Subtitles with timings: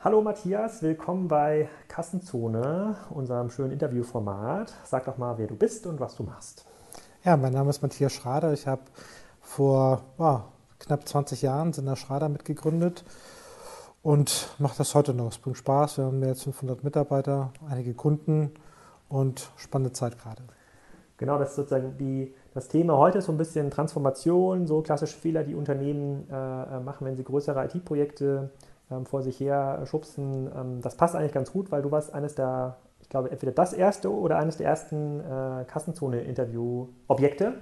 [0.00, 4.72] Hallo Matthias, willkommen bei Kassenzone, unserem schönen Interviewformat.
[4.84, 6.64] Sag doch mal, wer du bist und was du machst.
[7.24, 8.52] Ja, mein Name ist Matthias Schrader.
[8.52, 8.82] Ich habe
[9.40, 10.38] vor oh,
[10.78, 13.02] knapp 20 Jahren Sender Schrader mitgegründet
[14.00, 15.32] und mache das heute noch.
[15.32, 15.98] Es bringt Spaß.
[15.98, 18.52] Wir haben mehr als 500 Mitarbeiter, einige Kunden
[19.08, 20.44] und spannende Zeit gerade.
[21.16, 25.18] Genau, das ist sozusagen die, das Thema heute ist so ein bisschen Transformation, so klassische
[25.18, 28.52] Fehler, die Unternehmen äh, äh machen, wenn sie größere IT-Projekte
[28.90, 30.50] ähm, vor sich her schubsen.
[30.54, 33.72] Ähm, das passt eigentlich ganz gut, weil du warst eines der, ich glaube, entweder das
[33.72, 37.54] erste oder eines der ersten äh, Kassenzone-Interview-Objekte.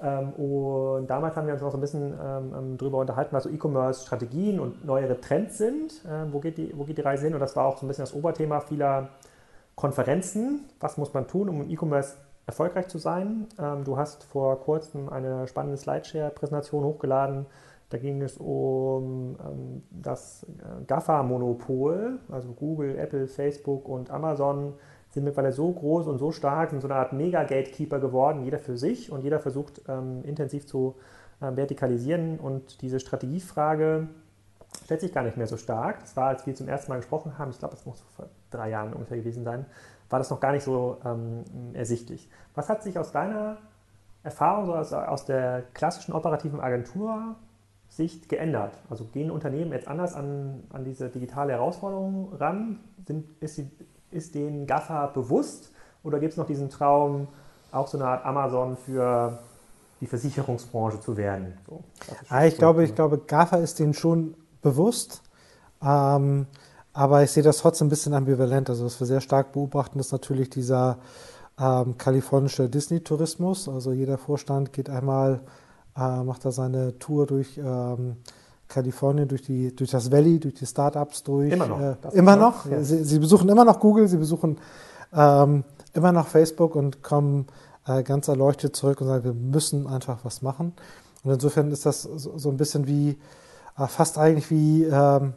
[0.00, 3.44] Ähm, und damals haben wir uns noch so ein bisschen ähm, ähm, darüber unterhalten, was
[3.44, 6.04] so E-Commerce-Strategien und neuere Trends sind.
[6.08, 7.34] Ähm, wo, geht die, wo geht die Reise hin?
[7.34, 9.08] Und das war auch so ein bisschen das Oberthema vieler
[9.74, 10.64] Konferenzen.
[10.80, 13.46] Was muss man tun, um im E-Commerce erfolgreich zu sein?
[13.84, 17.46] du hast vor kurzem eine spannende Slideshare-Präsentation hochgeladen
[17.90, 24.74] da ging es um ähm, das äh, GAFA-Monopol, also Google, Apple, Facebook und Amazon
[25.10, 28.76] sind mittlerweile so groß und so stark, sind so eine Art Mega-Gatekeeper geworden, jeder für
[28.76, 30.96] sich und jeder versucht ähm, intensiv zu
[31.40, 34.08] äh, vertikalisieren und diese Strategiefrage
[34.84, 36.00] stellt sich gar nicht mehr so stark.
[36.00, 38.68] Das war, als wir zum ersten Mal gesprochen haben, ich glaube, das muss vor drei
[38.68, 39.64] Jahren ungefähr gewesen sein,
[40.10, 42.28] war das noch gar nicht so ähm, ersichtlich.
[42.54, 43.56] Was hat sich aus deiner
[44.22, 47.36] Erfahrung, so aus, aus der klassischen operativen Agentur
[47.88, 48.72] Sicht geändert?
[48.90, 52.80] Also gehen Unternehmen jetzt anders an, an diese digitale Herausforderung ran?
[53.06, 53.70] Sind, ist, sie,
[54.10, 55.72] ist denen GAFA bewusst
[56.02, 57.28] oder gibt es noch diesen Traum,
[57.72, 59.38] auch so eine Art Amazon für
[60.00, 61.54] die Versicherungsbranche zu werden?
[61.66, 61.82] So,
[62.28, 65.22] ah, ich, glaube, ich glaube, GAFA ist denen schon bewusst.
[65.82, 66.46] Ähm,
[66.92, 68.70] aber ich sehe das trotzdem ein bisschen ambivalent.
[68.70, 70.98] Also was wir sehr stark beobachten, ist natürlich dieser
[71.58, 73.68] ähm, kalifornische Disney-Tourismus.
[73.68, 75.40] Also jeder Vorstand geht einmal
[75.98, 78.16] äh, macht da seine Tour durch ähm,
[78.68, 81.52] Kalifornien, durch, die, durch das Valley, durch die Startups durch.
[81.52, 81.80] Immer noch.
[81.80, 82.66] Äh, immer noch.
[82.66, 82.82] Ja.
[82.82, 84.58] Sie, sie, besuchen immer noch Google, sie besuchen
[85.12, 85.64] ähm,
[85.94, 87.46] immer noch Facebook und kommen
[87.86, 90.74] äh, ganz erleuchtet zurück und sagen, wir müssen einfach was machen.
[91.24, 93.18] Und insofern ist das so, so ein bisschen wie,
[93.78, 95.32] äh, fast eigentlich wie ähm,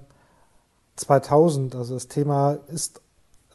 [0.98, 1.76] 2000.
[1.76, 3.02] Also das Thema ist,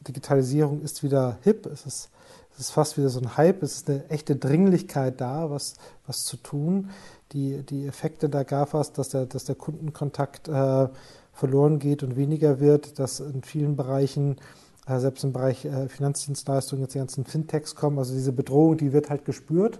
[0.07, 2.09] Digitalisierung ist wieder hip, es ist
[2.57, 5.75] es ist fast wieder so ein Hype, es ist eine echte Dringlichkeit da, was,
[6.07, 6.89] was zu tun.
[7.31, 10.87] Die, die Effekte der GAFAs, dass der, dass der Kundenkontakt äh,
[11.33, 14.37] verloren geht und weniger wird, dass in vielen Bereichen,
[14.87, 18.91] äh, selbst im Bereich äh, Finanzdienstleistungen, jetzt die ganzen Fintechs kommen, also diese Bedrohung, die
[18.91, 19.79] wird halt gespürt.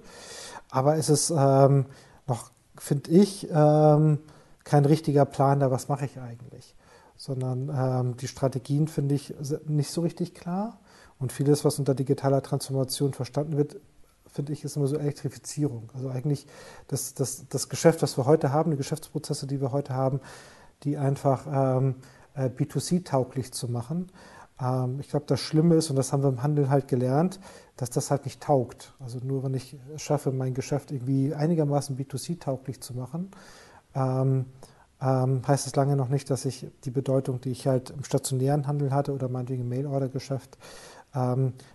[0.69, 1.85] Aber es ist ähm,
[2.27, 4.19] noch, finde ich, ähm,
[4.65, 6.75] kein richtiger Plan da, was mache ich eigentlich,
[7.15, 9.33] sondern ähm, die Strategien finde ich
[9.65, 10.77] nicht so richtig klar.
[11.19, 13.79] Und vieles, was unter digitaler Transformation verstanden wird,
[14.28, 15.89] finde ich, ist immer so Elektrifizierung.
[15.95, 16.45] Also eigentlich
[16.88, 20.19] das, das, das Geschäft, was wir heute haben, die Geschäftsprozesse, die wir heute haben,
[20.83, 21.95] die einfach ähm,
[22.35, 24.11] äh, B2C-tauglich zu machen.
[24.61, 27.39] Ähm, ich glaube, das Schlimme ist, und das haben wir im Handel halt gelernt,
[27.77, 28.94] dass das halt nicht taugt.
[29.00, 33.31] Also nur wenn ich schaffe, mein Geschäft irgendwie einigermaßen B2C-tauglich zu machen,
[33.95, 34.45] ähm,
[35.00, 38.66] ähm, heißt es lange noch nicht, dass ich die Bedeutung, die ich halt im stationären
[38.66, 40.57] Handel hatte oder meinetwegen im Mail-Order-Geschäft,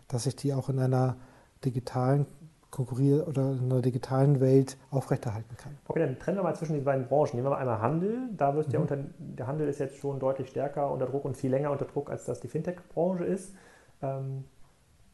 [0.08, 1.16] dass ich die auch in einer
[1.64, 2.26] digitalen
[2.72, 5.76] konkurrier oder in einer digitalen Welt aufrechterhalten kann.
[5.86, 7.36] Okay, dann trennen wir mal zwischen diesen beiden Branchen.
[7.36, 8.30] Nehmen wir mal einmal Handel.
[8.36, 8.70] Da wird mhm.
[8.72, 11.84] der, unter, der Handel ist jetzt schon deutlich stärker unter Druck und viel länger unter
[11.84, 13.54] Druck, als das die Fintech-Branche ist.
[14.00, 14.44] Ähm,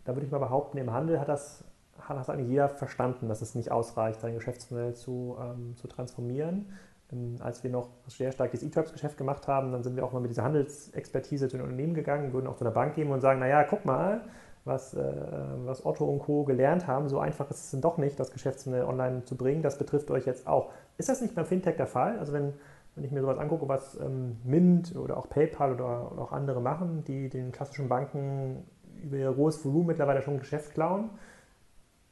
[0.05, 1.65] da würde ich mal behaupten, im Handel hat das,
[2.01, 6.67] hat das eigentlich jeder verstanden, dass es nicht ausreicht, sein Geschäftsmodell zu, ähm, zu transformieren.
[7.13, 10.21] Ähm, als wir noch sehr stark das E-Tribes-Geschäft gemacht haben, dann sind wir auch mal
[10.21, 13.41] mit dieser Handelsexpertise zu den Unternehmen gegangen, würden auch zu einer Bank gehen und sagen,
[13.41, 14.23] naja, guck mal,
[14.65, 15.03] was, äh,
[15.65, 16.45] was Otto und Co.
[16.45, 19.63] gelernt haben, so einfach ist es dann doch nicht, das Geschäftsmodell online zu bringen.
[19.63, 20.71] Das betrifft euch jetzt auch.
[20.99, 22.19] Ist das nicht beim Fintech der Fall?
[22.19, 22.53] Also wenn,
[22.95, 26.61] wenn ich mir sowas angucke, was ähm, Mint oder auch PayPal oder, oder, auch andere
[26.61, 28.65] machen, die den klassischen Banken
[29.03, 31.11] über ihr hohes Volumen mittlerweile schon Geschäft klauen,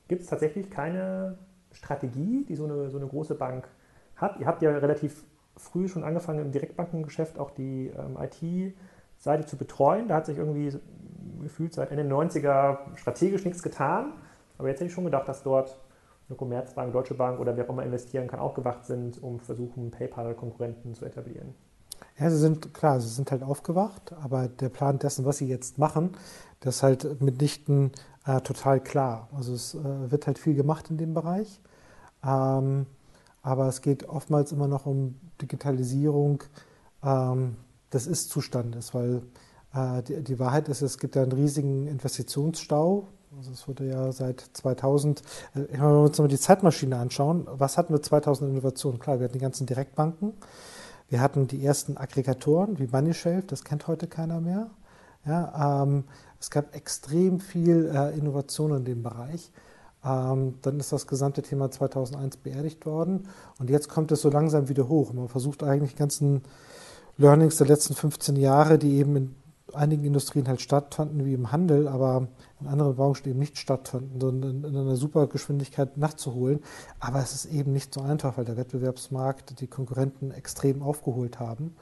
[0.09, 1.37] gibt es tatsächlich keine
[1.73, 3.69] Strategie, die so eine, so eine große Bank
[4.17, 4.39] hat.
[4.41, 5.25] Ihr habt ja relativ
[5.57, 10.09] früh schon angefangen im Direktbankengeschäft auch die ähm, IT-Seite zu betreuen.
[10.09, 10.79] Da hat sich irgendwie
[11.43, 14.13] gefühlt seit Ende der 90er strategisch nichts getan.
[14.59, 15.79] Aber jetzt hätte ich schon gedacht, dass dort
[16.29, 19.91] eine Commerzbank, Deutsche Bank oder wer auch immer investieren kann, auch gewacht sind, um versuchen,
[19.91, 21.55] PayPal-Konkurrenten zu etablieren.
[22.19, 25.79] Ja, sie sind klar, sie sind halt aufgewacht, aber der Plan dessen, was sie jetzt
[25.79, 26.17] machen,
[26.61, 27.93] das ist halt mitnichten
[28.27, 29.29] äh, total klar.
[29.35, 31.61] Also es äh, wird halt viel gemacht in dem Bereich.
[32.25, 32.87] Ähm,
[33.47, 36.43] aber es geht oftmals immer noch um Digitalisierung
[37.05, 37.55] ähm,
[37.93, 39.23] des Ist-Zustandes, weil
[39.73, 43.07] äh, die, die, Wahrheit ist, es gibt ja einen riesigen Investitionsstau.
[43.37, 47.79] Also es wurde ja seit 2000, äh, wenn wir uns mal die Zeitmaschine anschauen, was
[47.79, 48.99] hatten wir 2000 Innovationen?
[48.99, 50.33] Klar, wir hatten die ganzen Direktbanken,
[51.09, 54.71] Wir hatten die ersten Aggregatoren wie MoneyShelf, das kennt heute keiner mehr.
[55.25, 56.03] Ja, ähm,
[56.41, 59.53] es gab extrem viel äh, Innovation in dem Bereich.
[60.07, 64.69] Ähm, dann ist das gesamte Thema 2001 beerdigt worden und jetzt kommt es so langsam
[64.69, 65.13] wieder hoch.
[65.13, 66.43] Man versucht eigentlich die ganzen
[67.19, 69.35] Learnings der letzten 15 Jahre, die eben in
[69.73, 72.29] einigen Industrien halt stattfanden, wie im Handel, aber
[72.61, 76.61] in anderen Branchen eben nicht stattfanden, sondern in einer super Geschwindigkeit nachzuholen.
[77.01, 81.75] Aber es ist eben nicht so einfach, weil der Wettbewerbsmarkt die Konkurrenten extrem aufgeholt haben.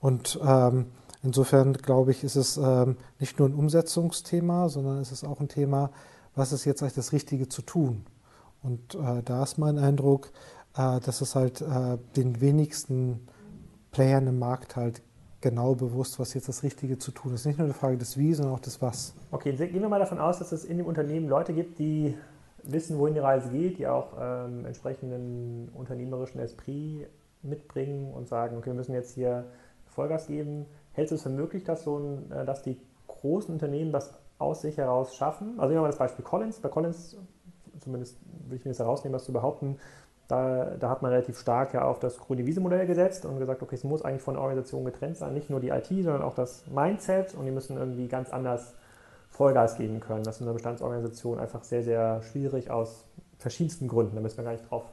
[0.00, 0.86] Und ähm,
[1.22, 5.48] insofern glaube ich, ist es ähm, nicht nur ein Umsetzungsthema, sondern es ist auch ein
[5.48, 5.90] Thema,
[6.34, 8.04] was ist jetzt eigentlich das Richtige zu tun.
[8.62, 10.30] Und äh, da ist mein Eindruck,
[10.76, 13.28] äh, dass es halt äh, den wenigsten
[13.90, 15.02] Playern im Markt halt
[15.40, 17.44] genau bewusst, was jetzt das Richtige zu tun ist.
[17.44, 19.14] Nicht nur eine Frage des Wie, sondern auch des Was.
[19.30, 22.16] Okay, gehen wir mal davon aus, dass es in dem Unternehmen Leute gibt, die
[22.62, 27.08] wissen, wohin die Reise geht, die auch ähm, entsprechenden unternehmerischen Esprit
[27.42, 29.44] mitbringen und sagen, okay, wir müssen jetzt hier
[29.84, 30.64] Vollgas geben.
[30.92, 34.62] Hältst du es für möglich, dass, so ein, äh, dass die großen Unternehmen das aus
[34.62, 35.54] sich heraus schaffen?
[35.58, 36.60] Also nehmen wir mal das Beispiel Collins.
[36.60, 37.16] Bei Collins,
[37.80, 39.78] zumindest will ich mir das herausnehmen, was zu behaupten,
[40.28, 43.74] da, da, hat man relativ stark ja auf das grüne Wiese-Modell gesetzt und gesagt, okay,
[43.74, 46.66] es muss eigentlich von der Organisation getrennt sein, nicht nur die IT, sondern auch das
[46.66, 48.74] Mindset und die müssen irgendwie ganz anders
[49.28, 50.22] Vollgas geben können.
[50.22, 53.04] Das ist in einer Bestandsorganisation einfach sehr, sehr schwierig aus
[53.38, 54.14] verschiedensten Gründen.
[54.14, 54.84] Da müssen wir gar nicht drauf,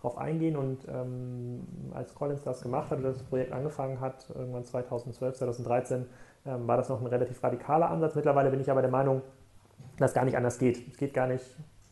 [0.00, 0.56] drauf eingehen.
[0.56, 5.98] Und ähm, als Collins das gemacht hat oder das Projekt angefangen hat, irgendwann 2012, 2013,
[5.98, 6.06] ähm,
[6.66, 8.14] war das noch ein relativ radikaler Ansatz.
[8.14, 9.22] Mittlerweile bin ich aber der Meinung,
[9.98, 10.88] dass gar nicht anders geht.
[10.88, 11.44] Es geht gar nicht,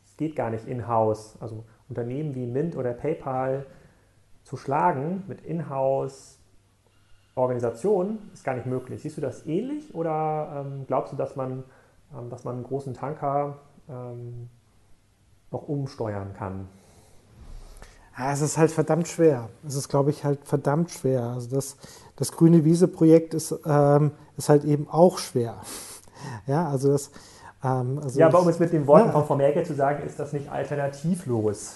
[0.05, 1.37] es geht gar nicht in-house.
[1.41, 3.67] Also Unternehmen wie Mint oder PayPal
[4.45, 6.39] zu schlagen mit Inhouse
[7.37, 9.03] Organisationen ist gar nicht möglich.
[9.03, 11.65] Siehst du das ähnlich oder ähm, glaubst du, dass man,
[12.17, 13.59] ähm, dass man einen großen Tanker
[13.89, 14.49] ähm,
[15.51, 16.67] noch umsteuern kann?
[18.19, 19.51] Ja, es ist halt verdammt schwer.
[19.67, 21.25] Es ist, glaube ich, halt verdammt schwer.
[21.25, 21.77] Also das,
[22.17, 25.57] das Grüne Wiese-Projekt ist, ähm, ist halt eben auch schwer.
[26.47, 27.11] Ja, also das,
[27.63, 29.13] ähm, also ja, aber um es mit den Worten ja.
[29.13, 31.75] von Frau Merkel zu sagen, ist das nicht alternativlos.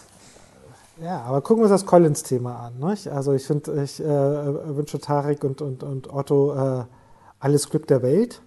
[1.01, 2.79] Ja, aber gucken wir uns das Collins-Thema an.
[2.79, 3.09] Nicht?
[3.09, 6.85] Also ich finde, ich äh, wünsche Tarek und, und, und Otto äh,
[7.39, 8.43] alles Glück der Welt.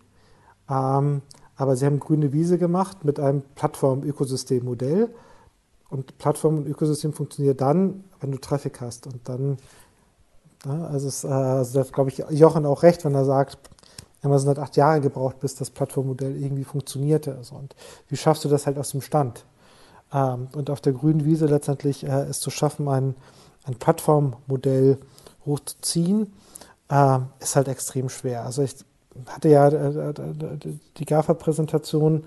[0.69, 1.21] Ähm,
[1.55, 5.09] aber sie haben grüne Wiese gemacht mit einem Plattform-Ökosystem-Modell.
[5.89, 9.05] Und Plattform und Ökosystem funktioniert dann, wenn du Traffic hast.
[9.07, 9.57] Und dann,
[10.65, 13.57] ja, also, es, äh, also da glaube ich Jochen auch recht, wenn er sagt,
[14.23, 17.35] Amazon hat acht Jahre gebraucht, bis das Plattformmodell irgendwie funktionierte.
[17.35, 17.75] Also, und
[18.07, 19.45] wie schaffst du das halt aus dem Stand?
[20.13, 23.15] Ähm, und auf der grünen Wiese letztendlich äh, es zu schaffen, ein,
[23.65, 24.97] ein Plattformmodell
[25.45, 26.33] hochzuziehen,
[26.89, 28.45] äh, ist halt extrem schwer.
[28.45, 28.75] Also ich
[29.27, 30.13] hatte ja äh,
[30.97, 32.23] die GAFA-Präsentation,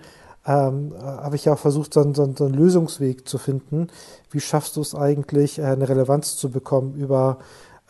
[0.46, 3.88] ähm, habe ich ja auch versucht, so, so, so, einen Lösungsweg zu finden.
[4.30, 7.38] Wie schaffst du es eigentlich, eine Relevanz zu bekommen über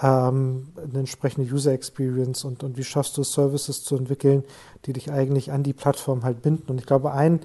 [0.02, 4.44] ähm, eine entsprechende User Experience und, und wie schaffst du es, Services zu entwickeln,
[4.84, 6.70] die dich eigentlich an die Plattform halt binden.
[6.70, 7.40] Und ich glaube, ein,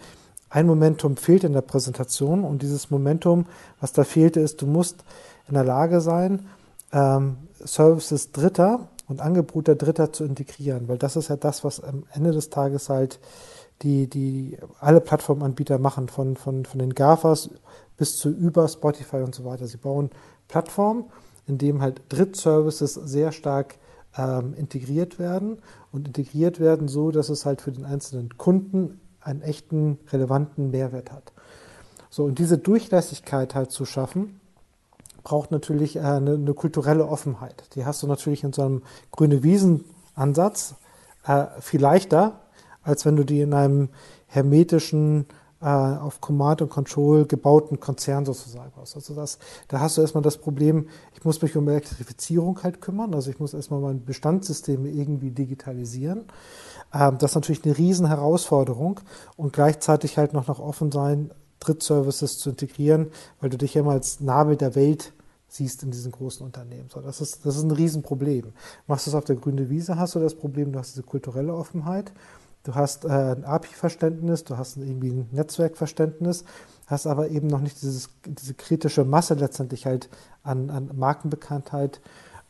[0.49, 3.45] ein Momentum fehlt in der Präsentation und dieses Momentum,
[3.79, 5.03] was da fehlte, ist, du musst
[5.47, 6.47] in der Lage sein,
[6.91, 12.03] ähm, Services Dritter und Angebote Dritter zu integrieren, weil das ist ja das, was am
[12.13, 13.19] Ende des Tages halt
[13.81, 17.49] die, die alle Plattformanbieter machen, von, von, von den GAFAs
[17.97, 19.67] bis zu über Spotify und so weiter.
[19.67, 20.11] Sie bauen
[20.47, 21.05] Plattformen
[21.47, 23.75] in dem halt Drittservices sehr stark
[24.17, 25.59] ähm, integriert werden
[25.91, 31.11] und integriert werden so, dass es halt für den einzelnen Kunden einen echten, relevanten Mehrwert
[31.11, 31.31] hat.
[32.09, 34.41] So, und diese Durchlässigkeit halt zu schaffen,
[35.23, 37.63] braucht natürlich äh, eine, eine, kulturelle Offenheit.
[37.75, 40.75] Die hast du natürlich in so einem grüne Wiesen-Ansatz
[41.25, 42.41] äh, viel leichter,
[42.83, 43.89] als wenn du die in einem
[44.27, 45.27] hermetischen
[45.67, 48.95] auf Command und Control gebauten Konzern sozusagen aus.
[48.95, 49.37] Also das,
[49.67, 53.39] da hast du erstmal das Problem, ich muss mich um Elektrifizierung halt kümmern, also ich
[53.39, 56.25] muss erstmal meine Bestandssysteme irgendwie digitalisieren.
[56.93, 58.99] Ähm, das ist natürlich eine riesen Herausforderung
[59.37, 63.91] und gleichzeitig halt noch noch offen sein, Drittservices zu integrieren, weil du dich ja immer
[63.91, 65.13] als Nabel der Welt
[65.47, 66.89] siehst in diesen großen Unternehmen.
[66.89, 68.53] So, das, ist, das ist ein Riesenproblem.
[68.87, 71.53] Machst du es auf der grünen Wiese, hast du das Problem, du hast diese kulturelle
[71.53, 72.11] Offenheit
[72.63, 76.45] Du hast äh, ein API-Verständnis, du hast irgendwie ein Netzwerkverständnis,
[76.85, 80.09] hast aber eben noch nicht dieses, diese kritische Masse letztendlich halt
[80.43, 82.01] an, an Markenbekanntheit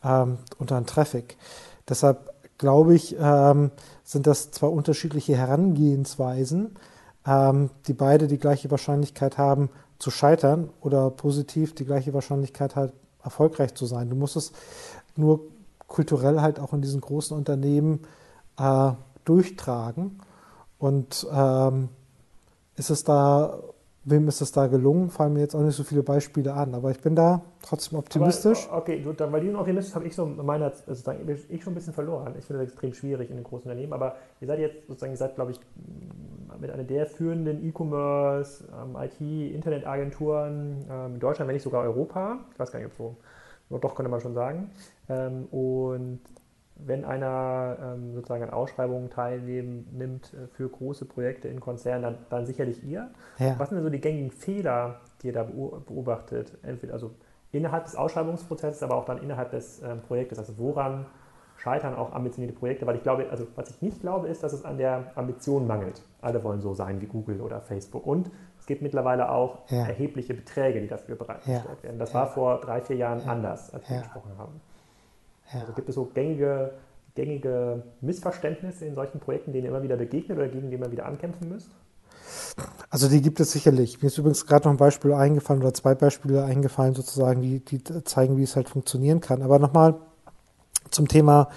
[0.04, 1.36] ähm, und an Traffic.
[1.88, 3.70] Deshalb glaube ich, ähm,
[4.04, 6.76] sind das zwei unterschiedliche Herangehensweisen,
[7.26, 12.92] ähm, die beide die gleiche Wahrscheinlichkeit haben zu scheitern oder positiv die gleiche Wahrscheinlichkeit hat,
[13.22, 14.10] erfolgreich zu sein.
[14.10, 14.52] Du musst es
[15.16, 15.40] nur
[15.86, 18.00] kulturell halt auch in diesen großen Unternehmen
[18.58, 18.92] äh,
[19.24, 20.20] durchtragen.
[20.78, 21.88] Und ähm,
[22.76, 23.58] ist es da
[24.04, 25.10] wem ist es da gelungen?
[25.10, 28.66] Fallen mir jetzt auch nicht so viele Beispiele an, aber ich bin da trotzdem optimistisch.
[28.68, 31.92] Aber, okay, gut, weil diesen Optimismus habe ich so meiner sozusagen ich schon ein bisschen
[31.94, 32.34] verloren.
[32.38, 35.18] Ich finde das extrem schwierig in den großen Unternehmen, aber ihr seid jetzt sozusagen, ihr
[35.18, 35.60] seid, glaube ich,
[36.60, 42.38] mit einer der führenden E-Commerce, ähm, IT-Internetagenturen ähm, in Deutschland, wenn nicht sogar Europa.
[42.52, 43.16] Ich weiß gar nicht, ob
[43.70, 44.70] so, doch könnte man schon sagen.
[45.08, 46.20] Ähm, und
[46.76, 52.46] wenn einer ähm, sozusagen an Ausschreibungen teilnimmt äh, für große Projekte in Konzernen, dann, dann
[52.46, 53.10] sicherlich ihr.
[53.38, 53.54] Ja.
[53.58, 56.58] Was sind denn so die gängigen Fehler, die ihr da beobachtet?
[56.62, 57.12] Entweder also
[57.52, 60.38] innerhalb des Ausschreibungsprozesses, aber auch dann innerhalb des ähm, Projektes.
[60.38, 61.06] Also woran
[61.56, 62.86] scheitern auch ambitionierte Projekte?
[62.86, 66.02] Weil ich glaube, also was ich nicht glaube, ist, dass es an der Ambition mangelt.
[66.20, 68.06] Alle wollen so sein wie Google oder Facebook.
[68.06, 69.86] Und es gibt mittlerweile auch ja.
[69.86, 71.82] erhebliche Beträge, die dafür bereitgestellt ja.
[71.82, 71.98] werden.
[71.98, 74.60] Das war vor drei, vier Jahren anders, als wir gesprochen haben.
[75.52, 75.60] Ja.
[75.60, 76.72] Also gibt es so gängige,
[77.14, 81.06] gängige Missverständnisse in solchen Projekten, denen ihr immer wieder begegnet oder gegen die ihr wieder
[81.06, 81.70] ankämpfen müsst?
[82.90, 84.02] Also die gibt es sicherlich.
[84.02, 87.82] Mir ist übrigens gerade noch ein Beispiel eingefallen oder zwei Beispiele eingefallen, sozusagen, die, die
[88.04, 89.42] zeigen, wie es halt funktionieren kann.
[89.42, 89.94] Aber nochmal
[90.90, 91.48] zum Thema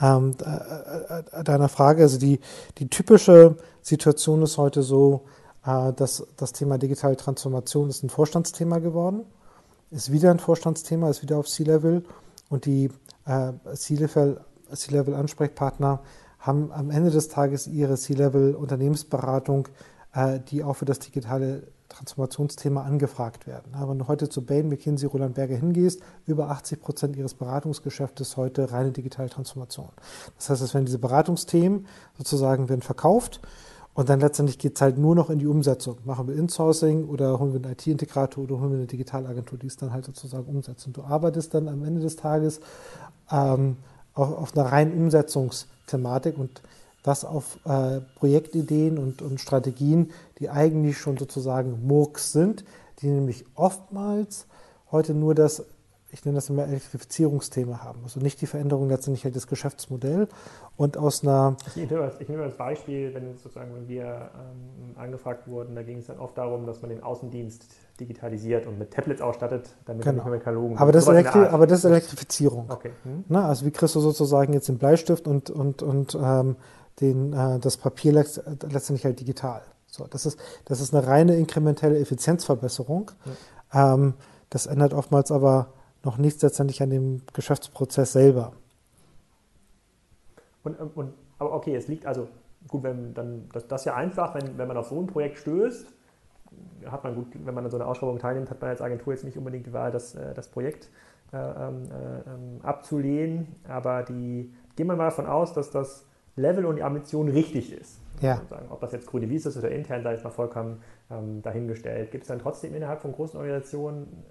[0.00, 2.02] ähm, äh, äh, deiner Frage.
[2.02, 2.40] Also die,
[2.78, 5.26] die typische Situation ist heute so,
[5.64, 9.24] äh, dass das Thema digitale Transformation ist ein Vorstandsthema geworden,
[9.90, 12.04] ist wieder ein Vorstandsthema, ist wieder auf C-Level
[12.50, 12.90] und die
[13.24, 16.02] äh, C-Level-Ansprechpartner
[16.38, 19.68] haben am Ende des Tages ihre C-Level-Unternehmensberatung,
[20.12, 23.72] äh, die auch für das digitale Transformationsthema angefragt werden.
[23.74, 28.72] Wenn du heute zu Bain, McKinsey, Roland Berger hingehst, über 80 Prozent ihres Beratungsgeschäftes heute
[28.72, 29.88] reine digitale Transformation.
[30.36, 33.40] Das heißt, es werden diese Beratungsthemen sozusagen werden verkauft
[33.94, 35.98] und dann letztendlich geht es halt nur noch in die Umsetzung.
[36.04, 39.76] Machen wir Insourcing oder holen wir einen IT-Integrator oder holen wir eine Digitalagentur, die es
[39.76, 40.86] dann halt sozusagen umsetzt.
[40.86, 42.60] Und du arbeitest dann am Ende des Tages
[43.30, 43.76] ähm,
[44.14, 46.62] auch auf einer reinen Umsetzungsthematik und
[47.02, 52.64] das auf äh, Projektideen und, und Strategien, die eigentlich schon sozusagen Murks sind,
[53.00, 54.46] die nämlich oftmals
[54.92, 55.64] heute nur das,
[56.12, 58.00] ich nenne das immer Elektrifizierungsthema haben.
[58.02, 60.30] Also nicht die Veränderung letztendlich halt des Geschäftsmodells
[60.76, 61.56] und aus einer.
[61.66, 65.82] Ich nehme als, ich nehme als Beispiel, wenn sozusagen, wenn wir ähm, angefragt wurden, da
[65.82, 67.64] ging es dann oft darum, dass man den Außendienst
[68.00, 70.16] digitalisiert und mit Tablets ausstattet, damit genau.
[70.16, 72.70] man nicht mehr Katalogen aber das, Elektri aber das ist Elektrifizierung.
[72.70, 72.92] Okay.
[73.02, 73.24] Hm?
[73.28, 76.56] Na, also wie kriegst du sozusagen jetzt den Bleistift und, und, und ähm,
[77.00, 79.62] den, äh, das Papier letztendlich halt digital.
[79.86, 83.10] So, das, ist, das ist eine reine inkrementelle Effizienzverbesserung.
[83.72, 83.94] Ja.
[83.94, 84.14] Ähm,
[84.48, 85.72] das ändert oftmals aber
[86.04, 88.52] noch nichts letztendlich an dem Geschäftsprozess selber.
[90.62, 92.28] Und, und, aber okay, es liegt also,
[92.68, 95.38] gut, wenn dann, das, das ist ja einfach, wenn, wenn man auf so ein Projekt
[95.38, 95.86] stößt,
[96.86, 99.24] hat man gut, wenn man an so einer Ausschreibung teilnimmt, hat man als Agentur jetzt
[99.24, 100.88] nicht unbedingt die Wahl, das, äh, das Projekt
[101.32, 103.48] äh, ähm, äh, abzulehnen.
[103.68, 106.04] Aber die, gehen wir mal davon aus, dass das
[106.36, 108.00] Level und die Ambition richtig ist.
[108.20, 108.42] Ja.
[108.68, 112.10] Ob das jetzt grüne Wiese ist oder intern, da ist mal vollkommen ähm, dahingestellt.
[112.10, 114.24] Gibt es dann trotzdem innerhalb von großen Organisationen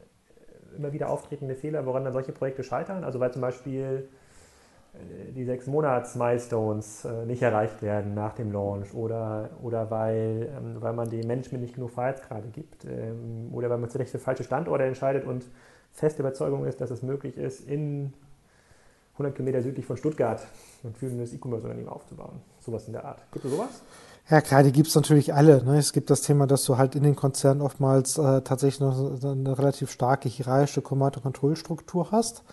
[0.77, 3.03] immer wieder auftretende Fehler, woran dann solche Projekte scheitern?
[3.03, 4.07] Also weil zum Beispiel
[4.93, 10.49] äh, die sechs Monats Milestones äh, nicht erreicht werden nach dem Launch oder, oder weil,
[10.57, 14.19] ähm, weil man dem Management nicht genug Freiheitsgrade gibt ähm, oder weil man sich für
[14.19, 15.45] falsche Standorte entscheidet und
[15.91, 18.13] feste Überzeugung ist, dass es möglich ist, in
[19.13, 20.41] 100 Kilometer südlich von Stuttgart
[20.83, 22.41] ein führendes E-Commerce-Unternehmen aufzubauen.
[22.59, 23.21] Sowas in der Art.
[23.31, 23.83] Gibt es sowas?
[24.29, 25.63] Ja, klar, die gibt es natürlich alle.
[25.63, 25.79] Ne?
[25.79, 29.57] Es gibt das Thema, dass du halt in den Konzernen oftmals äh, tatsächlich noch eine
[29.57, 32.43] relativ starke hierarchische Command-Control-Struktur hast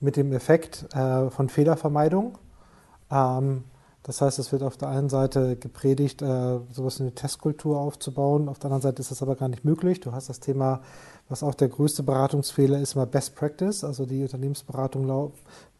[0.00, 2.36] mit dem Effekt äh, von Fehlervermeidung.
[3.12, 3.62] Ähm,
[4.02, 8.48] das heißt, es wird auf der einen Seite gepredigt, äh, sowas wie eine Testkultur aufzubauen.
[8.48, 10.00] Auf der anderen Seite ist das aber gar nicht möglich.
[10.00, 10.80] Du hast das Thema,
[11.30, 13.84] was auch der größte Beratungsfehler ist, immer Best Practice.
[13.84, 15.06] Also die Unternehmensberatung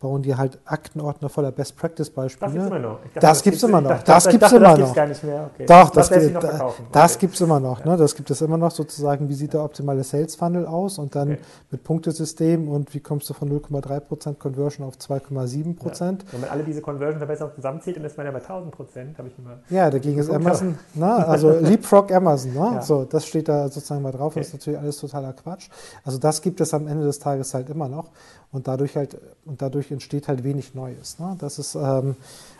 [0.01, 2.51] bauen die halt Aktenordner voller Best Practice Beispiele.
[2.51, 2.99] Das gibt es immer noch.
[3.03, 4.03] Dachte, das gibt es immer noch.
[4.03, 4.95] Das gibt es immer noch.
[4.95, 5.51] Gar nicht mehr.
[5.55, 5.67] Okay.
[5.67, 7.85] Doch, das, das, das, das gibt es immer noch.
[7.85, 7.97] Ne?
[7.99, 9.29] Das gibt es immer noch sozusagen.
[9.29, 11.41] Wie sieht der optimale Sales Funnel aus und dann okay.
[11.71, 16.01] mit Punktesystem und wie kommst du von 0,3% Conversion auf 2,7%?
[16.01, 16.17] Ja.
[16.33, 19.19] Wenn man alle diese Conversion-Verbesserungen zusammenzählt, dann ist man ja bei 1000%.
[19.19, 19.59] Habe ich immer.
[19.69, 20.79] Ja, dagegen ist Amazon.
[20.95, 21.29] Ne?
[21.29, 22.55] also Leapfrog Amazon.
[22.55, 22.61] Ne?
[22.71, 22.83] Ja.
[22.83, 24.33] So, das steht da sozusagen mal drauf.
[24.33, 24.41] Okay.
[24.41, 25.69] Das ist natürlich alles totaler Quatsch.
[26.05, 28.11] Also das gibt es am Ende des Tages halt immer noch
[28.53, 31.19] und dadurch halt und dadurch entsteht halt wenig Neues.
[31.19, 31.37] Ne?
[31.39, 32.17] Das ist ähm,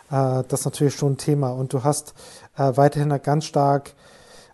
[0.09, 2.13] äh, das ist natürlich schon ein Thema und du hast
[2.57, 3.93] äh, weiterhin ganz stark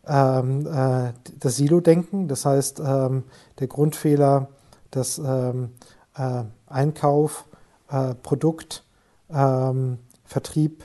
[0.08, 3.24] ähm, äh, das Silo-Denken, das heißt ähm,
[3.60, 4.48] der Grundfehler,
[4.92, 5.72] dass ähm,
[6.16, 7.46] äh, Einkauf,
[7.90, 8.84] äh, Produkt,
[9.30, 10.84] ähm, Vertrieb,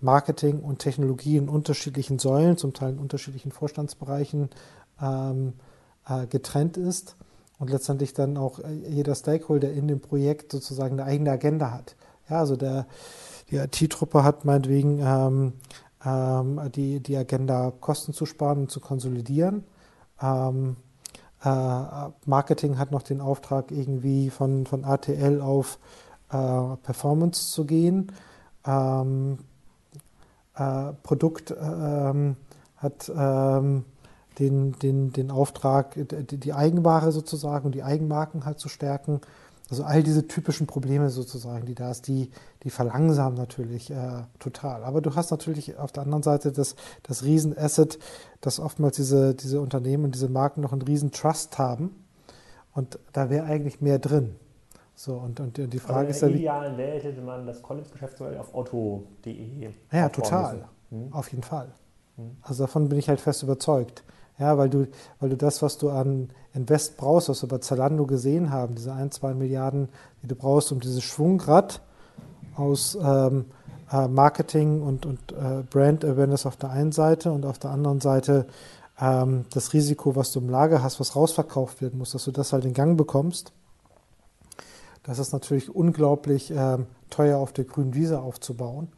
[0.00, 4.50] Marketing und Technologie in unterschiedlichen Säulen, zum Teil in unterschiedlichen Vorstandsbereichen
[5.00, 5.65] ähm, äh,
[6.28, 7.16] getrennt ist
[7.58, 11.96] und letztendlich dann auch äh, jeder Stakeholder in dem Projekt sozusagen eine eigene Agenda hat.
[12.28, 12.86] Ja, also der,
[13.50, 15.52] die IT-Truppe hat meinetwegen ähm,
[16.04, 19.64] ähm, die, die Agenda, Kosten zu sparen und zu konsolidieren.
[20.20, 20.76] Ähm,
[21.44, 25.78] äh, Marketing hat noch den Auftrag, irgendwie von, von ATL auf
[26.30, 28.12] äh, Performance zu gehen.
[28.66, 29.38] Ähm,
[30.56, 32.36] äh, Produkt ähm,
[32.76, 33.84] hat ähm,
[34.38, 39.20] den, den, den Auftrag, die, die Eigenware sozusagen und die Eigenmarken halt zu stärken.
[39.68, 42.30] Also all diese typischen Probleme sozusagen, die da ist, die,
[42.62, 44.84] die verlangsamen natürlich äh, total.
[44.84, 47.98] Aber du hast natürlich auf der anderen Seite das, das Riesenasset,
[48.40, 52.04] dass oftmals diese, diese Unternehmen und diese Marken noch einen riesen Trust haben.
[52.74, 54.36] Und da wäre eigentlich mehr drin.
[54.94, 56.28] So, und, und die Frage ist ja.
[56.28, 59.70] In der idealen Welt hätte man das Collins-Geschäftsmodell auf otto.de.
[59.90, 60.68] Ja, total.
[60.90, 61.12] Hm?
[61.12, 61.68] Auf jeden Fall.
[62.16, 62.36] Hm?
[62.42, 64.04] Also davon bin ich halt fest überzeugt.
[64.38, 64.86] Ja, weil du,
[65.18, 68.92] weil du das, was du an Invest brauchst, was wir bei Zalando gesehen haben, diese
[68.92, 69.88] ein, zwei Milliarden,
[70.22, 71.80] die du brauchst, um dieses Schwungrad
[72.54, 73.46] aus ähm,
[73.90, 78.00] äh, Marketing und, und äh, Brand Awareness auf der einen Seite und auf der anderen
[78.00, 78.46] Seite
[79.00, 82.52] ähm, das Risiko, was du im Lager hast, was rausverkauft werden muss, dass du das
[82.52, 83.52] halt in Gang bekommst.
[85.02, 88.88] Das ist natürlich unglaublich ähm, teuer auf der grünen Wiese aufzubauen.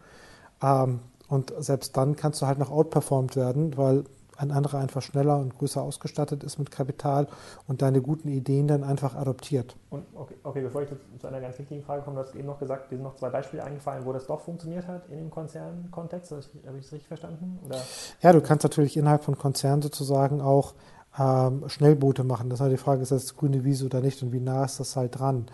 [0.62, 4.04] Ähm, und selbst dann kannst du halt noch outperformed werden, weil
[4.38, 7.26] ein anderer einfach schneller und größer ausgestattet ist mit Kapital
[7.66, 9.76] und deine guten Ideen dann einfach adoptiert.
[9.90, 12.58] Und okay, okay bevor ich zu einer ganz wichtigen Frage komme, du hast eben noch
[12.58, 16.30] gesagt, dir sind noch zwei Beispiele eingefallen, wo das doch funktioniert hat in dem Konzernkontext.
[16.30, 17.58] Habe ich es richtig verstanden?
[17.66, 17.78] Oder?
[18.20, 20.74] Ja, du kannst natürlich innerhalb von Konzernen sozusagen auch
[21.18, 22.48] ähm, Schnellboote machen.
[22.48, 24.78] Das ist halt die Frage, ist das grüne Wiese oder nicht und wie nah ist
[24.78, 25.46] das halt dran?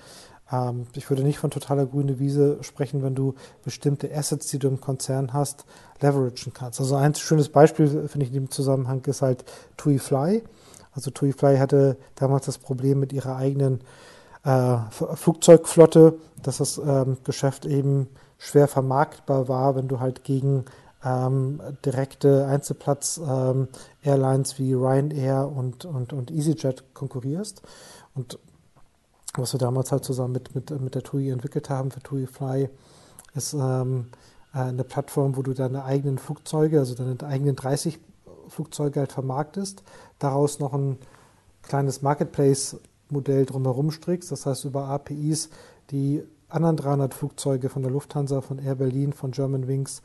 [0.54, 3.34] Ähm, ich würde nicht von totaler grüne Wiese sprechen, wenn du
[3.64, 5.64] bestimmte Assets, die du im Konzern hast,
[6.00, 6.80] leveragen kannst.
[6.80, 9.44] Also ein schönes Beispiel, finde ich, in dem Zusammenhang ist halt
[9.76, 10.42] TUI Fly.
[10.92, 13.80] Also TUI Fly hatte damals das Problem mit ihrer eigenen
[14.44, 18.08] äh, Flugzeugflotte, dass das ähm, Geschäft eben
[18.38, 20.66] schwer vermarktbar war, wenn du halt gegen
[21.04, 27.62] ähm, direkte Einzelplatz-Airlines ähm, wie Ryanair und, und, und EasyJet konkurrierst.
[28.14, 28.38] Und
[29.34, 32.68] was wir damals halt zusammen mit, mit, mit der TUI entwickelt haben für TUI Fly,
[33.34, 34.06] ist ähm,
[34.54, 37.98] äh, eine Plattform, wo du deine eigenen Flugzeuge, also deine eigenen 30
[38.48, 39.82] Flugzeuge halt vermarktest,
[40.18, 40.98] daraus noch ein
[41.62, 45.50] kleines Marketplace-Modell drumherum strickst, das heißt über APIs
[45.90, 50.02] die anderen 300 Flugzeuge von der Lufthansa, von Air Berlin, von Germanwings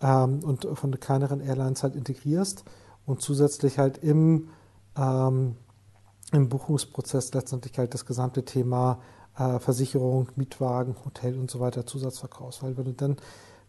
[0.00, 2.64] ähm, und von kleineren Airlines halt integrierst
[3.06, 4.48] und zusätzlich halt im
[4.96, 5.56] ähm,
[6.32, 9.00] im Buchungsprozess letztendlich halt das gesamte Thema
[9.38, 12.62] äh, Versicherung, Mietwagen, Hotel und so weiter Zusatzverkaufs.
[12.62, 13.16] Weil wenn du dann,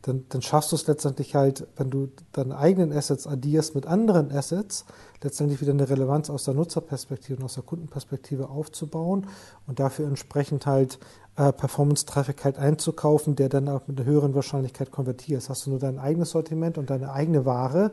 [0.01, 4.31] dann, dann schaffst du es letztendlich halt, wenn du deine eigenen Assets addierst mit anderen
[4.31, 4.85] Assets,
[5.21, 9.27] letztendlich wieder eine Relevanz aus der Nutzerperspektive und aus der Kundenperspektive aufzubauen
[9.67, 10.99] und dafür entsprechend halt
[11.37, 15.47] äh, Performance-Traffic halt einzukaufen, der dann auch mit einer höheren Wahrscheinlichkeit konvertiert.
[15.47, 17.91] Hast du nur dein eigenes Sortiment und deine eigene Ware,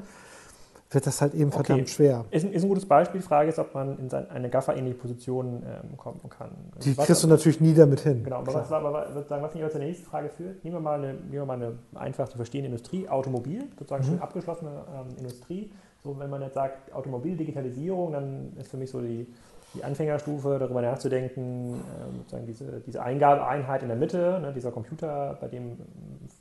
[0.91, 1.91] wird das halt eben verdammt okay.
[1.91, 2.25] schwer.
[2.31, 3.21] Ist, ist, ein gutes Beispiel.
[3.21, 6.51] Die Frage ist, ob man in eine Gaffer-ähnliche Position ähm, kommen kann.
[6.83, 8.25] Die was, kriegst du natürlich nie damit hin.
[8.25, 11.15] Genau, aber was, aber, sozusagen, was mich als nächste Frage führt, nehmen wir mal eine,
[11.15, 14.09] nehmen wir mal eine einfach zu verstehende Industrie, Automobil, sozusagen mhm.
[14.09, 15.71] schon abgeschlossene ähm, Industrie.
[16.03, 19.27] So, wenn man jetzt sagt Automobil, Digitalisierung, dann ist für mich so die
[19.75, 25.37] die Anfängerstufe, darüber nachzudenken, äh, sozusagen diese, diese Eingabeeinheit in der Mitte, ne, dieser Computer,
[25.41, 25.79] bei dem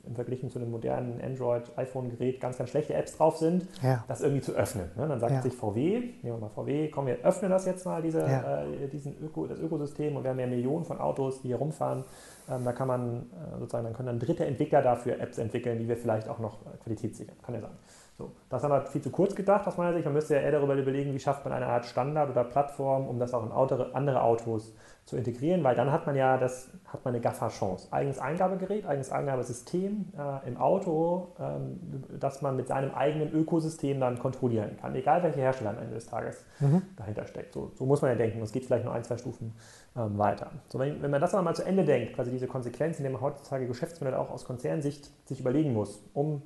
[0.06, 4.04] im Vergleich zu einem modernen Android-iPhone-Gerät ganz, ganz schlechte Apps drauf sind, ja.
[4.08, 4.90] das irgendwie zu öffnen.
[4.96, 5.06] Ne?
[5.06, 5.42] Dann sagt ja.
[5.42, 8.64] sich VW, nehmen wir mal VW, komm, wir öffnen das jetzt mal, diese, ja.
[8.64, 12.04] äh, diesen Öko, das Ökosystem und wir haben ja Millionen von Autos, die hier rumfahren.
[12.50, 15.88] Ähm, da kann man äh, sozusagen, dann können dann dritte Entwickler dafür Apps entwickeln, die
[15.88, 17.70] wir vielleicht auch noch äh, qualitätssichern, kann ja sein.
[18.18, 20.04] So, das haben wir viel zu kurz gedacht aus meiner Sicht.
[20.04, 23.20] Man müsste ja eher darüber überlegen, wie schafft man eine Art Standard oder Plattform, um
[23.20, 23.52] das auch in
[23.94, 27.92] andere Autos zu integrieren, weil dann hat man ja das, hat man eine GAFA-Chance.
[27.92, 34.18] Eigenes Eingabegerät, eigenes Eingabesystem äh, im Auto, ähm, das man mit seinem eigenen Ökosystem dann
[34.18, 36.82] kontrollieren kann, egal welcher Hersteller am Ende des Tages mhm.
[36.96, 37.54] dahinter steckt.
[37.54, 38.42] So, so, muss man ja denken.
[38.42, 39.54] Es geht vielleicht nur ein, zwei Stufen
[39.96, 40.50] ähm, weiter.
[40.66, 43.20] So, wenn, wenn, man das aber mal zu Ende denkt, quasi diese Konsequenzen, die man
[43.20, 46.42] heutzutage Geschäftsmodell auch aus Konzernsicht sich überlegen muss, um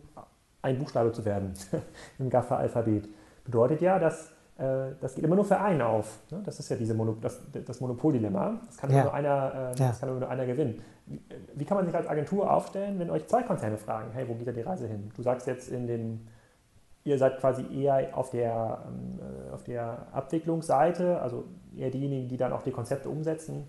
[0.63, 1.53] ein Buchstabe zu werden
[2.19, 3.09] im Gaffer-Alphabet,
[3.45, 6.21] bedeutet ja, dass äh, das geht immer nur für einen auf.
[6.31, 6.41] Ne?
[6.45, 8.61] Das ist ja diese Mono, das, das Monopoldilemma.
[8.67, 9.03] Das kann, ja.
[9.03, 9.89] nur einer, äh, ja.
[9.89, 10.81] das kann nur einer gewinnen.
[11.07, 11.21] Wie,
[11.55, 14.47] wie, kann man sich als Agentur aufstellen, wenn euch zwei Konzerne fragen, hey, wo geht
[14.47, 15.11] da die Reise hin?
[15.17, 16.29] Du sagst jetzt in den,
[17.05, 21.45] ihr seid quasi eher auf der, ähm, äh, auf der Abwicklungsseite, also
[21.77, 23.65] eher diejenigen, die dann auch die Konzepte umsetzen,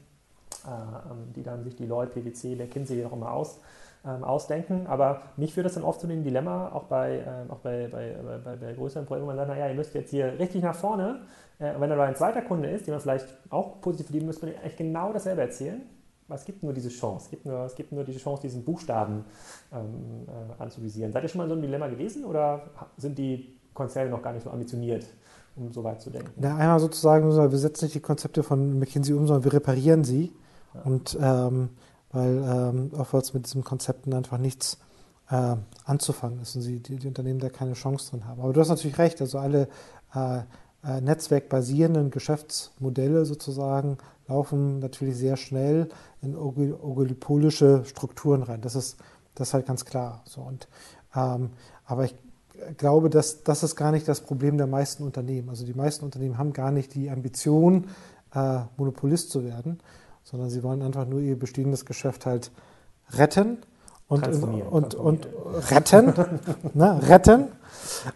[0.65, 3.59] äh, ähm, die dann sich die Leute, PwC, McKinsey auch immer aus
[4.05, 4.87] ähm, ausdenken.
[4.87, 8.15] Aber mich führt das dann oft zu dem Dilemma, auch bei, äh, auch bei, bei,
[8.43, 11.21] bei, bei größeren Projekten, wo man sagt, naja, ihr müsst jetzt hier richtig nach vorne.
[11.59, 14.55] Äh, wenn da ein zweiter Kunde ist, den man vielleicht auch positiv verdienen müsste man
[14.55, 15.81] eigentlich genau dasselbe erzählen.
[16.27, 18.63] Aber es gibt nur diese Chance, es gibt nur, es gibt nur diese Chance, diesen
[18.63, 19.25] Buchstaben
[19.73, 21.11] ähm, äh, anzuvisieren.
[21.11, 22.61] Seid ihr schon mal in so einem Dilemma gewesen oder
[22.97, 25.05] sind die Konzerne noch gar nicht so ambitioniert,
[25.55, 26.31] um so weit zu denken.
[26.41, 30.31] Ja, einmal sozusagen, wir setzen nicht die Konzepte von McKinsey um, sondern wir reparieren sie.
[30.73, 30.81] Ja.
[30.83, 31.69] Und ähm,
[32.13, 34.77] weil ähm, oftmals mit diesen Konzepten einfach nichts
[35.29, 38.41] äh, anzufangen ist und sie, die, die, Unternehmen da keine Chance drin haben.
[38.41, 39.67] Aber du hast natürlich recht, also alle
[40.13, 40.39] äh,
[40.85, 43.97] äh, netzwerkbasierenden Geschäftsmodelle sozusagen
[44.27, 45.89] laufen natürlich sehr schnell
[46.21, 48.61] in oligopolische Strukturen rein.
[48.61, 48.97] Das ist,
[49.35, 50.21] das ist halt ganz klar.
[50.25, 50.67] So, und,
[51.15, 51.51] ähm,
[51.85, 52.15] aber ich
[52.77, 55.49] glaube, dass das ist gar nicht das Problem der meisten Unternehmen.
[55.49, 57.87] Also die meisten Unternehmen haben gar nicht die Ambition,
[58.33, 59.79] äh, Monopolist zu werden,
[60.23, 62.51] sondern sie wollen einfach nur ihr bestehendes Geschäft halt
[63.11, 63.57] retten
[64.07, 65.27] und, und, und
[65.71, 66.13] retten,
[66.73, 67.47] ne, retten.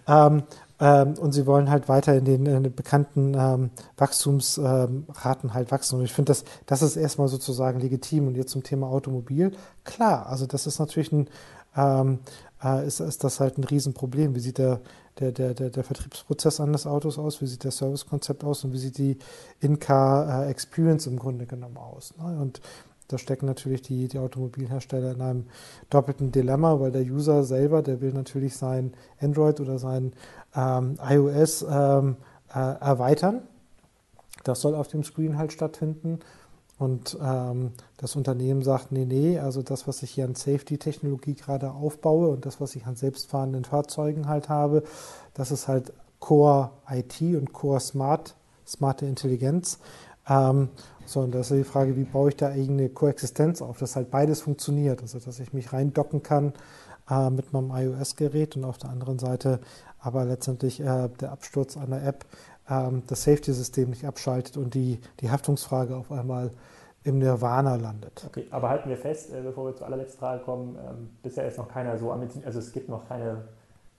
[0.08, 0.44] Ähm,
[0.80, 5.98] ähm, und sie wollen halt weiter in den, in den bekannten ähm, Wachstumsraten halt wachsen.
[5.98, 8.28] Und ich finde, das, das ist erstmal sozusagen legitim.
[8.28, 9.52] Und jetzt zum Thema Automobil.
[9.84, 11.28] Klar, also das ist natürlich ein,
[11.76, 12.20] ähm,
[12.64, 14.36] äh, ist, ist das halt ein Riesenproblem.
[14.36, 14.82] Wie sieht der,
[15.20, 17.42] der, der, der, der Vertriebsprozess eines Autos aus?
[17.42, 18.64] Wie sieht der Servicekonzept aus?
[18.64, 19.18] Und wie sieht die
[19.60, 22.14] In-Car-Experience im Grunde genommen aus?
[22.18, 22.40] Ne?
[22.40, 22.62] Und
[23.08, 25.46] da stecken natürlich die, die Automobilhersteller in einem
[25.90, 30.14] doppelten Dilemma, weil der User selber, der will natürlich sein Android oder sein
[30.56, 32.18] ähm, iOS ähm,
[32.54, 33.42] äh, erweitern.
[34.44, 36.20] Das soll auf dem Screen halt stattfinden.
[36.78, 41.72] Und ähm, das Unternehmen sagt, nee, nee, also das, was ich hier an Safety-Technologie gerade
[41.72, 44.84] aufbaue und das, was ich an selbstfahrenden Fahrzeugen halt habe,
[45.34, 48.36] das ist halt Core IT und Core Smart,
[48.68, 49.80] smarte Intelligenz.
[50.30, 50.70] Ähm,
[51.06, 54.12] so, und das ist die Frage, wie baue ich da eigene Koexistenz auf, dass halt
[54.12, 56.54] beides funktioniert, also dass ich mich reindocken kann
[57.10, 59.62] äh, mit meinem iOS-Gerät und auf der anderen Seite
[60.00, 62.26] aber letztendlich äh, der Absturz einer App
[62.68, 66.52] das Safety-System nicht abschaltet und die, die Haftungsfrage auf einmal
[67.08, 68.26] im Nirvana landet.
[68.28, 71.58] Okay, aber halten wir fest, äh, bevor wir zur allerletzten Frage kommen, ähm, bisher ist
[71.58, 73.44] noch keiner so ambitioniert, also es gibt noch keine,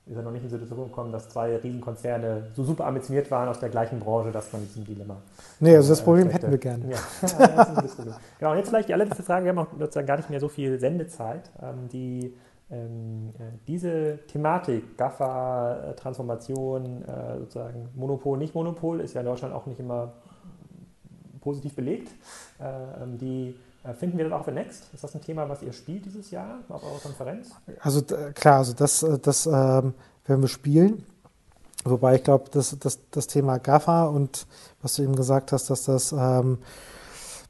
[0.04, 3.48] wir sind noch nicht in die Situation gekommen, dass zwei Riesenkonzerne so super ambitioniert waren
[3.48, 5.16] aus der gleichen Branche, dass man diesem Dilemma.
[5.58, 6.84] Nee, also das äh, Problem hätten wir gerne.
[6.90, 6.98] Ja,
[7.38, 10.06] ja das ist ein Genau, und jetzt vielleicht die allerletzte Frage, wir haben auch sozusagen
[10.06, 11.50] gar nicht mehr so viel Sendezeit.
[11.62, 12.34] Ähm, die
[12.70, 19.54] ähm, äh, diese Thematik, GAFA, Transformation, äh, sozusagen Monopol, nicht Monopol, ist ja in Deutschland
[19.54, 20.12] auch nicht immer
[21.40, 22.10] positiv belegt.
[22.60, 23.54] Äh, ähm, die
[23.84, 24.92] äh, finden wir das auch für Next?
[24.92, 27.50] Ist das ein Thema, was ihr spielt dieses Jahr auf eurer Konferenz?
[27.80, 29.94] Also klar, also das, äh, das ähm,
[30.26, 31.04] werden wir spielen.
[31.84, 34.46] Wobei ich glaube, dass das, das Thema GAFA und
[34.82, 36.58] was du eben gesagt hast, dass das ähm,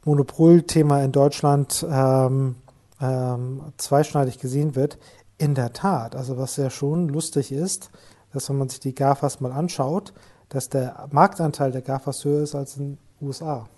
[0.04, 2.56] Monopolthema in Deutschland ähm,
[3.00, 4.98] ähm, zweischneidig gesehen wird.
[5.36, 7.90] In der Tat, also was ja schon lustig ist,
[8.32, 10.12] dass wenn man sich die GAFAs mal anschaut,
[10.48, 13.68] dass der Marktanteil der GAFAs höher ist als in den USA.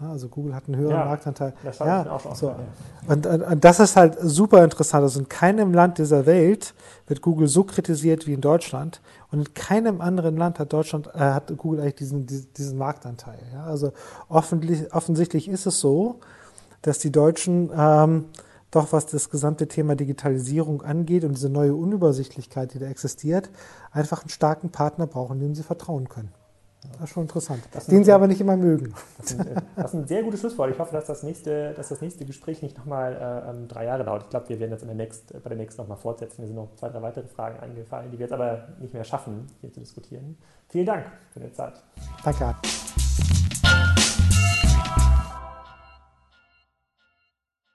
[0.00, 1.54] Also Google hat einen höheren ja, Marktanteil.
[1.64, 2.54] Das ja, auch schon so.
[3.08, 5.02] Und, und, und, das ist halt super interessant.
[5.02, 6.74] Also in keinem Land dieser Welt
[7.08, 9.00] wird Google so kritisiert wie in Deutschland.
[9.32, 13.40] Und in keinem anderen Land hat Deutschland, äh, hat Google eigentlich diesen, diesen Marktanteil.
[13.52, 13.64] Ja?
[13.64, 13.92] Also
[14.28, 16.20] offensichtlich, offensichtlich ist es so,
[16.82, 18.26] dass die Deutschen ähm,
[18.70, 23.50] doch was das gesamte Thema Digitalisierung angeht und diese neue Unübersichtlichkeit, die da existiert,
[23.90, 26.32] einfach einen starken Partner brauchen, dem sie vertrauen können.
[26.92, 27.62] Das ist schon interessant.
[27.88, 28.94] Den Sie aber nicht immer mögen.
[29.18, 30.70] Das ist, ein, das ist ein sehr gutes Schlusswort.
[30.70, 34.04] Ich hoffe, dass das nächste, dass das nächste Gespräch nicht nochmal äh, ähm, drei Jahre
[34.04, 34.24] dauert.
[34.24, 36.40] Ich glaube, wir werden das in der Next, bei der nächsten nochmal fortsetzen.
[36.40, 39.46] Mir sind noch zwei, drei weitere Fragen eingefallen, die wir jetzt aber nicht mehr schaffen,
[39.60, 40.38] hier zu diskutieren.
[40.68, 41.82] Vielen Dank für die Zeit.
[42.24, 42.54] Danke.